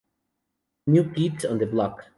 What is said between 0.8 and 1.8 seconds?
New Kids on the